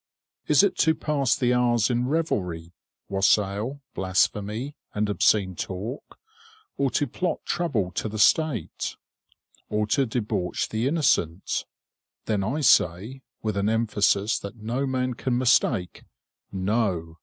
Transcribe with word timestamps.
Is 0.47 0.63
it 0.63 0.75
to 0.79 0.95
pass 0.95 1.35
the 1.35 1.53
hours 1.53 1.91
in 1.91 2.07
revelry, 2.07 2.73
wassail, 3.07 3.81
blasphemy, 3.93 4.75
and 4.95 5.07
obscene 5.09 5.55
talk, 5.55 6.17
or 6.75 6.89
to 6.89 7.05
plot 7.05 7.45
trouble 7.45 7.91
to 7.91 8.09
the 8.09 8.17
State, 8.17 8.95
or 9.69 9.85
to 9.85 10.07
debauch 10.07 10.69
the 10.69 10.87
innocent? 10.87 11.65
Then 12.25 12.43
I 12.43 12.61
say, 12.61 13.21
with 13.43 13.55
an 13.55 13.69
emphasis 13.69 14.39
that 14.39 14.55
no 14.55 14.87
man 14.87 15.13
can 15.13 15.37
mistake, 15.37 16.03
"NO." 16.51 17.17